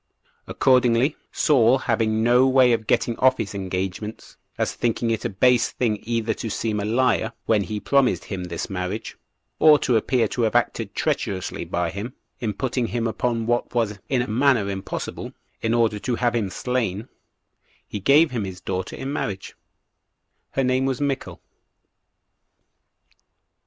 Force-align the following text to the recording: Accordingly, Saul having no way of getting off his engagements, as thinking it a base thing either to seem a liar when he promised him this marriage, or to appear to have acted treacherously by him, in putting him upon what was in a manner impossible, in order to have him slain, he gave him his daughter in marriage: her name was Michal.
Accordingly, 0.47 1.15
Saul 1.31 1.77
having 1.77 2.23
no 2.23 2.47
way 2.47 2.73
of 2.73 2.87
getting 2.87 3.15
off 3.19 3.37
his 3.37 3.53
engagements, 3.53 4.35
as 4.57 4.73
thinking 4.73 5.11
it 5.11 5.25
a 5.25 5.29
base 5.29 5.69
thing 5.69 5.99
either 6.01 6.33
to 6.33 6.49
seem 6.49 6.79
a 6.79 6.85
liar 6.85 7.33
when 7.45 7.61
he 7.65 7.79
promised 7.79 8.23
him 8.23 8.45
this 8.45 8.67
marriage, 8.67 9.15
or 9.59 9.77
to 9.77 9.97
appear 9.97 10.27
to 10.29 10.41
have 10.41 10.55
acted 10.55 10.95
treacherously 10.95 11.65
by 11.65 11.91
him, 11.91 12.15
in 12.39 12.51
putting 12.55 12.87
him 12.87 13.05
upon 13.05 13.45
what 13.45 13.75
was 13.75 13.99
in 14.09 14.23
a 14.23 14.27
manner 14.27 14.71
impossible, 14.71 15.33
in 15.61 15.71
order 15.71 15.99
to 15.99 16.15
have 16.15 16.33
him 16.33 16.49
slain, 16.49 17.07
he 17.87 17.99
gave 17.99 18.31
him 18.31 18.43
his 18.43 18.59
daughter 18.59 18.95
in 18.95 19.13
marriage: 19.13 19.55
her 20.53 20.63
name 20.63 20.85
was 20.85 20.99
Michal. 20.99 21.39